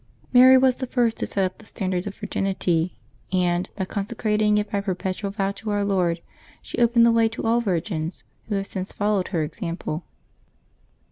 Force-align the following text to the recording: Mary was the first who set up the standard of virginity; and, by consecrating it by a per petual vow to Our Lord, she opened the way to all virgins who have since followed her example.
Mary 0.33 0.57
was 0.57 0.77
the 0.77 0.87
first 0.87 1.19
who 1.19 1.27
set 1.27 1.45
up 1.45 1.59
the 1.59 1.65
standard 1.67 2.07
of 2.07 2.15
virginity; 2.15 2.95
and, 3.31 3.69
by 3.75 3.85
consecrating 3.85 4.57
it 4.57 4.71
by 4.71 4.79
a 4.79 4.81
per 4.81 4.95
petual 4.95 5.31
vow 5.31 5.51
to 5.51 5.69
Our 5.69 5.83
Lord, 5.85 6.23
she 6.59 6.79
opened 6.79 7.05
the 7.05 7.11
way 7.11 7.29
to 7.29 7.43
all 7.45 7.61
virgins 7.61 8.23
who 8.49 8.55
have 8.55 8.65
since 8.65 8.91
followed 8.91 9.27
her 9.27 9.43
example. 9.43 10.03